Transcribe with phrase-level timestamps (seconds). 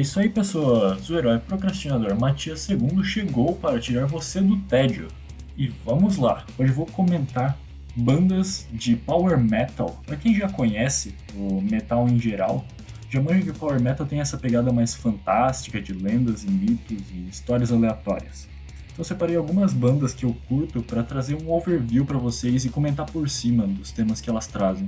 [0.00, 1.08] isso aí, pessoas.
[1.08, 5.08] O herói procrastinador Matias II chegou para tirar você do tédio.
[5.56, 6.44] E vamos lá.
[6.58, 7.58] Hoje vou comentar
[7.96, 10.00] bandas de power metal.
[10.06, 12.64] Para quem já conhece o metal em geral,
[13.10, 17.02] já manja que o power metal tem essa pegada mais fantástica de lendas e mitos
[17.10, 18.46] e histórias aleatórias.
[18.92, 23.06] Então separei algumas bandas que eu curto para trazer um overview para vocês e comentar
[23.06, 24.86] por cima dos temas que elas trazem.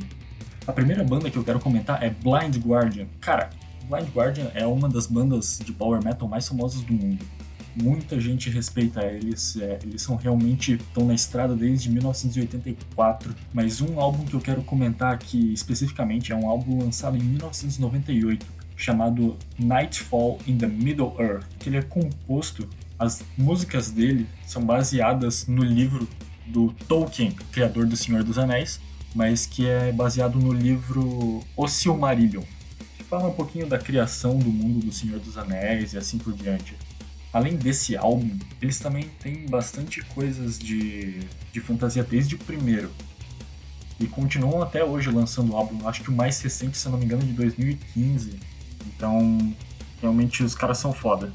[0.66, 3.06] A primeira banda que eu quero comentar é Blind Guardian.
[3.20, 3.50] Cara,
[3.90, 7.26] Blind Guardian é uma das bandas de power metal mais famosas do mundo.
[7.74, 13.34] Muita gente respeita eles, é, eles são realmente estão na estrada desde 1984.
[13.52, 18.46] Mas um álbum que eu quero comentar aqui especificamente é um álbum lançado em 1998
[18.76, 22.66] chamado Nightfall in the Middle Earth, que ele é composto,
[22.98, 26.08] as músicas dele são baseadas no livro
[26.46, 28.80] do Tolkien, criador do Senhor dos Anéis,
[29.14, 32.42] mas que é baseado no livro O Silmarillion,
[33.10, 36.76] fala um pouquinho da criação do mundo do Senhor dos Anéis e assim por diante.
[37.32, 41.18] Além desse álbum, eles também têm bastante coisas de,
[41.52, 42.88] de fantasia desde o primeiro.
[43.98, 45.88] E continuam até hoje lançando álbum.
[45.88, 48.38] Acho que o mais recente, se não me engano, é de 2015.
[48.86, 49.54] Então,
[50.00, 51.32] realmente os caras são foda.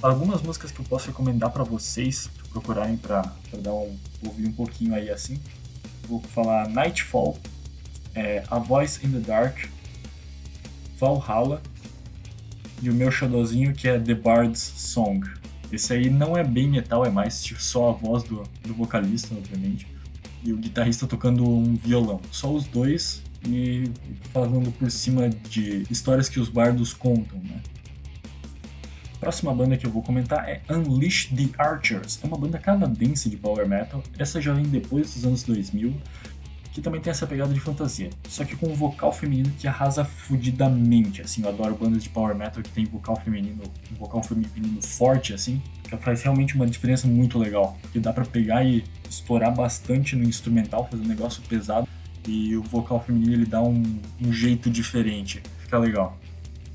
[0.00, 3.22] Algumas músicas que eu posso recomendar para vocês procurarem para
[3.58, 5.40] dar um ouvir um pouquinho aí assim.
[6.08, 7.38] Vou falar Nightfall,
[8.14, 9.66] é, A Voice in the Dark,
[10.98, 11.62] Valhalla
[12.82, 15.28] e o meu xodózinho que é The Bard's Song.
[15.72, 19.34] Esse aí não é bem metal, é mais tipo, só a voz do, do vocalista,
[19.34, 19.86] obviamente,
[20.42, 22.20] e o guitarrista tocando um violão.
[22.30, 23.90] Só os dois e
[24.32, 27.60] falando por cima de histórias que os bardos contam, né?
[29.18, 32.20] Próxima banda que eu vou comentar é Unleash the Archers.
[32.22, 34.02] É uma banda canadense de power metal.
[34.18, 35.94] Essa já vem depois dos anos 2000
[36.74, 38.10] que também tem essa pegada de fantasia.
[38.28, 42.34] Só que com um vocal feminino que arrasa fudidamente, assim, eu adoro bandas de power
[42.34, 47.06] metal que tem vocal feminino, um vocal feminino forte, assim, que faz realmente uma diferença
[47.06, 51.86] muito legal, que dá para pegar e explorar bastante no instrumental, fazer um negócio pesado,
[52.26, 56.18] e o vocal feminino ele dá um, um jeito diferente, fica legal.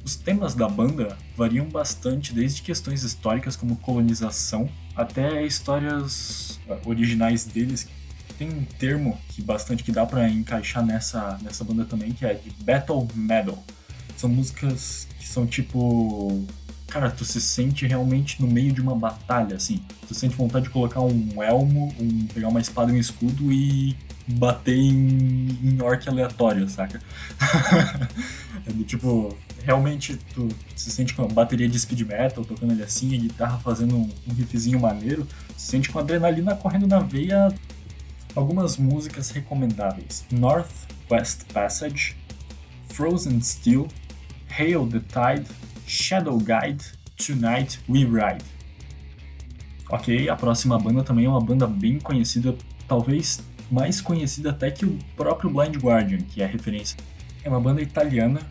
[0.05, 7.89] Os temas da banda variam bastante, desde questões históricas como colonização até histórias originais deles
[8.39, 12.33] tem um termo que bastante que dá para encaixar nessa, nessa banda também, que é
[12.33, 13.61] de Battle Metal.
[14.15, 16.45] São músicas que são tipo.
[16.87, 19.83] Cara, tu se sente realmente no meio de uma batalha, assim.
[20.07, 23.95] Tu sente vontade de colocar um elmo, um, pegar uma espada e um escudo e
[24.25, 26.99] bater em, em orc aleatório, saca?
[28.65, 32.81] é do, tipo, realmente tu se sente com a bateria de speed metal tocando ali
[32.81, 37.53] assim, a guitarra fazendo um, um riffzinho maneiro, se sente com adrenalina correndo na veia
[38.35, 42.15] Algumas músicas recomendáveis: Northwest Passage,
[42.89, 43.87] Frozen Steel,
[44.57, 45.49] Hail the Tide,
[45.87, 46.83] Shadow Guide,
[47.17, 48.45] Tonight We Ride.
[49.89, 52.55] Ok, a próxima banda também é uma banda bem conhecida,
[52.87, 53.41] talvez
[53.71, 56.97] mais conhecida até que o próprio Blind Guardian, que é a referência.
[57.43, 58.41] É uma banda italiana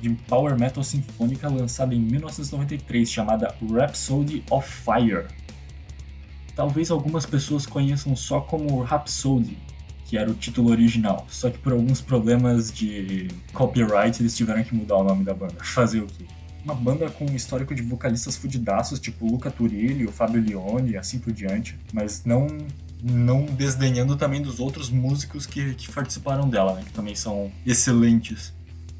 [0.00, 5.26] de power metal sinfônica lançada em 1993 chamada Rhapsody of Fire
[6.58, 9.56] talvez algumas pessoas conheçam só como Rhapsody,
[10.06, 11.24] que era o título original.
[11.30, 15.54] Só que por alguns problemas de copyright eles tiveram que mudar o nome da banda.
[15.62, 16.24] Fazer o quê?
[16.64, 20.96] Uma banda com um histórico de vocalistas fudidaços, tipo Luca Turilli, o Fabio Leone e
[20.96, 22.48] assim por diante, mas não
[23.00, 28.52] não desdenhando também dos outros músicos que, que participaram dela, né, que também são excelentes.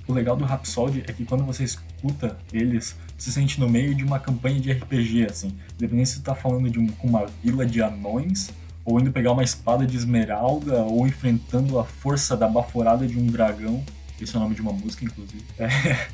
[0.07, 4.05] O legal do Rhapsody é que quando você escuta eles, se sente no meio de
[4.05, 5.53] uma campanha de RPG, assim.
[5.75, 8.51] Independente se tu tá falando de um, uma vila de anões,
[8.85, 13.27] ou indo pegar uma espada de esmeralda, ou enfrentando a força da baforada de um
[13.27, 13.85] dragão.
[14.21, 15.45] Esse é o nome de uma música, inclusive.
[15.59, 16.09] É.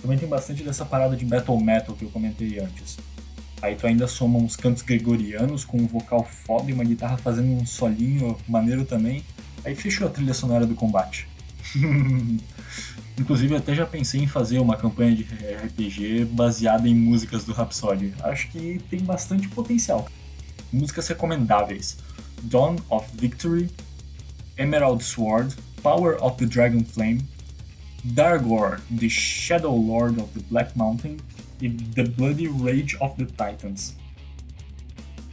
[0.00, 2.98] Também tem bastante dessa parada de metal metal que eu comentei antes.
[3.60, 7.48] Aí tu ainda soma uns cantos gregorianos com um vocal foda e uma guitarra fazendo
[7.48, 9.24] um solinho maneiro também.
[9.64, 11.28] Aí fechou a trilha sonora do combate.
[13.18, 18.14] Inclusive, até já pensei em fazer uma campanha de RPG baseada em músicas do Rhapsody.
[18.22, 20.08] Acho que tem bastante potencial.
[20.72, 21.98] Músicas recomendáveis:
[22.42, 23.68] Dawn of Victory,
[24.56, 27.20] Emerald Sword, Power of the Dragon Flame,
[28.04, 31.16] Dargor, The Shadow Lord of the Black Mountain
[31.60, 33.96] e The Bloody Rage of the Titans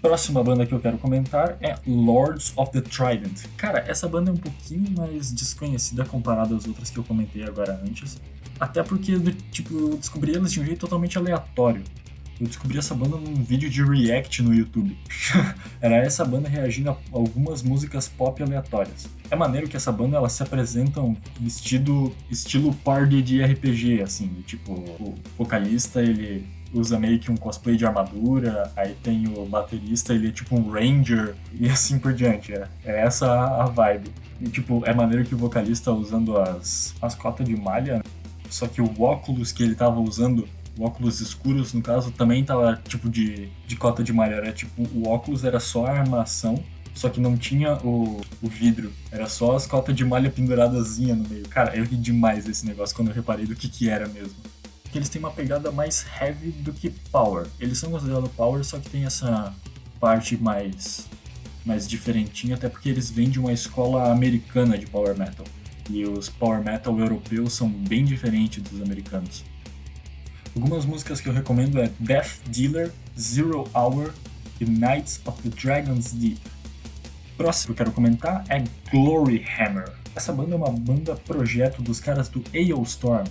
[0.06, 3.46] próxima banda que eu quero comentar é Lords of the Trident.
[3.58, 7.82] Cara, essa banda é um pouquinho mais desconhecida comparada às outras que eu comentei agora
[7.84, 8.22] antes.
[8.60, 9.20] Até porque,
[9.52, 11.82] tipo, eu descobri elas de um jeito totalmente aleatório.
[12.40, 14.96] Eu descobri essa banda num vídeo de react no YouTube.
[15.82, 19.08] Era essa banda reagindo a algumas músicas pop aleatórias.
[19.32, 21.02] É maneiro que essa banda ela se apresenta
[21.40, 26.46] vestido estilo party de RPG, assim, tipo, o vocalista ele
[26.80, 30.70] usa meio que um cosplay de armadura, aí tem o baterista, ele é tipo um
[30.70, 32.54] ranger, e assim por diante.
[32.54, 34.12] É, é essa a vibe.
[34.42, 38.02] E, tipo, é maneiro que o vocalista usando as, as cotas de malha,
[38.50, 40.48] só que o óculos que ele tava usando
[40.80, 44.36] óculos escuros, no caso, também tava tipo de, de cota de malha.
[44.36, 46.62] Era tipo, o óculos era só a armação,
[46.94, 48.92] só que não tinha o, o vidro.
[49.12, 51.48] Era só as cotas de malha penduradazinha no meio.
[51.48, 54.36] Cara, eu ri demais desse negócio quando eu reparei do que que era mesmo.
[54.96, 57.48] Que eles têm uma pegada mais heavy do que power.
[57.60, 59.54] Eles são considerados power, só que tem essa
[60.00, 61.06] parte mais
[61.66, 65.46] mais diferentinha, até porque eles vêm de uma escola americana de power metal.
[65.90, 69.44] E os power metal europeus são bem diferentes dos americanos.
[70.56, 72.90] Algumas músicas que eu recomendo é Death Dealer,
[73.20, 74.14] Zero Hour
[74.62, 76.40] e Knights of the Dragon's Deep.
[77.36, 79.92] Próximo que eu quero comentar é Glory Hammer.
[80.16, 83.28] Essa banda é uma banda projeto dos caras do Aeostorm.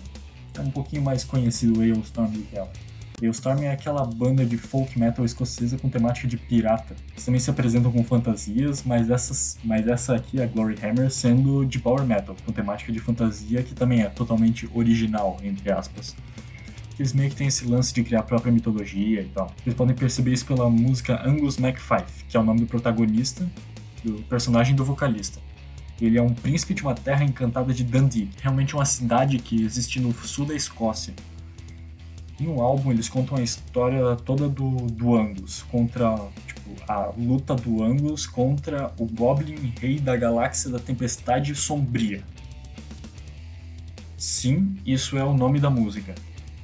[0.56, 2.70] É um pouquinho mais conhecido o Aeostorm do que ela.
[3.22, 6.94] Aeostorm é aquela banda de folk metal escocesa com temática de pirata.
[7.12, 11.64] Eles também se apresentam com fantasias, mas, essas, mas essa aqui, a Glory Hammer, sendo
[11.64, 16.14] de power metal, com temática de fantasia que também é totalmente original, entre aspas
[16.98, 19.52] eles meio que têm esse lance de criar a própria mitologia e tal.
[19.62, 23.48] Vocês podem perceber isso pela música Angus MacFife, que é o nome do protagonista,
[24.04, 25.40] do personagem do vocalista.
[26.04, 30.00] Ele é um príncipe de uma terra encantada de Dundee, realmente uma cidade que existe
[30.00, 31.14] no sul da Escócia.
[32.38, 36.16] Em um álbum eles contam a história toda do, do Angus, contra
[36.46, 42.22] tipo, a luta do Angus contra o Goblin Rei da Galáxia da Tempestade Sombria.
[44.16, 46.14] Sim, isso é o nome da música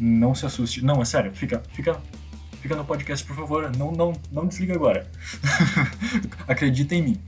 [0.01, 0.83] não se assuste.
[0.83, 2.01] Não, é sério, fica, fica,
[2.63, 3.71] fica no podcast, por favor.
[3.77, 5.07] Não, não, não desliga agora.
[6.49, 7.21] Acredita em mim.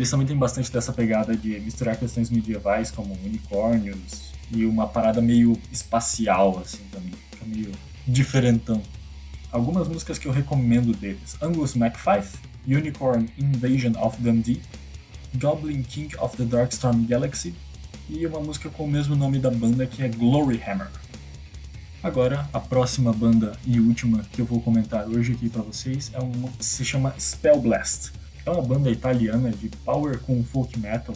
[0.00, 5.20] Eles também têm bastante dessa pegada de misturar questões medievais, como unicórnios, e uma parada
[5.20, 7.12] meio espacial, assim, também.
[7.30, 7.70] Fica meio
[8.06, 8.80] diferentão.
[9.52, 14.62] Algumas músicas que eu recomendo deles: Angus MacFife, Unicorn Invasion of Dundee,
[15.34, 17.54] Goblin King of the Darkstorm Galaxy,
[18.08, 20.88] e uma música com o mesmo nome da banda que é Glory Hammer.
[22.02, 26.20] Agora, a próxima banda e última que eu vou comentar hoje aqui para vocês é
[26.20, 28.18] uma se chama Spellblast.
[28.44, 31.14] É uma banda italiana de power com folk metal.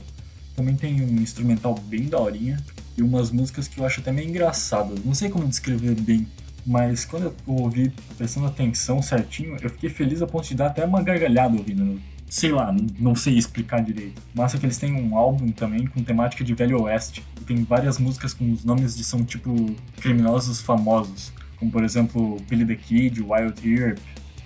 [0.54, 2.58] Também tem um instrumental bem daorinha
[2.96, 5.04] e umas músicas que eu acho até meio engraçadas.
[5.04, 6.26] Não sei como descrever bem,
[6.64, 10.84] mas quando eu ouvi prestando atenção certinho, eu fiquei feliz a ponto de dar até
[10.84, 12.00] uma gargalhada ouvindo
[12.34, 14.20] sei lá, não sei explicar direito.
[14.34, 17.22] Massa que eles têm um álbum também com temática de Velho Oeste.
[17.40, 19.54] E tem várias músicas com os nomes de são tipo
[20.00, 21.32] criminosos famosos.
[21.58, 23.98] Como por exemplo Billy the Kid, Wild Earp,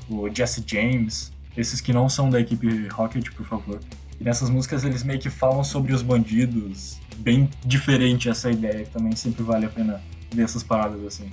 [0.07, 1.33] o Jesse James.
[1.59, 3.81] Esses que não são da equipe Rocket, por favor.
[4.21, 7.01] E nessas músicas eles meio que falam sobre os bandidos.
[7.17, 10.01] Bem diferente essa ideia, que também sempre vale a pena
[10.33, 11.29] ver essas paradas assim.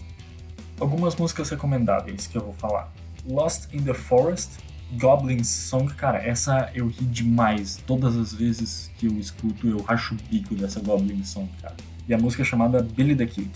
[0.79, 2.91] Algumas músicas recomendáveis que eu vou falar.
[3.23, 4.53] Lost in the Forest,
[4.99, 7.77] Goblins Song, cara, essa eu ri demais.
[7.85, 11.75] Todas as vezes que eu escuto, eu racho o bico dessa Goblin Song, cara.
[12.07, 13.51] E a música é chamada Billy the Kid.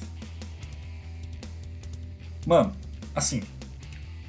[2.45, 2.71] Mano,
[3.15, 3.41] assim,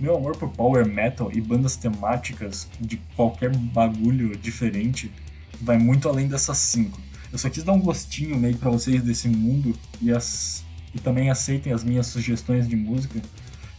[0.01, 5.13] meu amor por power metal e bandas temáticas de qualquer bagulho diferente
[5.61, 7.01] vai muito além dessas cinco.
[7.33, 10.65] Eu só quis dar um gostinho meio para vocês desse mundo e, as,
[10.95, 13.21] e também aceitem as minhas sugestões de música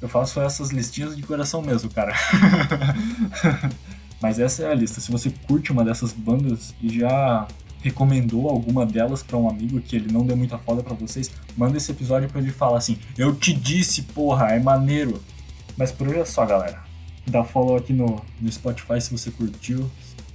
[0.01, 2.13] eu faço essas listinhas de coração mesmo, cara.
[4.19, 4.99] Mas essa é a lista.
[4.99, 7.47] Se você curte uma dessas bandas e já
[7.83, 11.77] recomendou alguma delas para um amigo que ele não deu muita foda para vocês, manda
[11.77, 15.21] esse episódio para ele falar assim: "Eu te disse, porra, é maneiro".
[15.81, 16.79] Mas por hoje é só, galera.
[17.25, 19.89] Dá follow aqui no, no Spotify se você curtiu,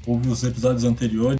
[0.04, 1.38] ouve os episódios anteriores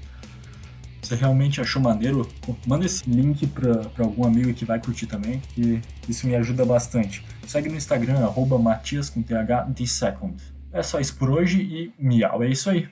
[1.03, 2.29] você realmente achou maneiro,
[2.67, 7.25] manda esse link para algum amigo que vai curtir também, que isso me ajuda bastante.
[7.47, 10.35] Segue no Instagram, arroba Matias com TH de Second.
[10.73, 12.89] É só isso por hoje e miau, é isso aí.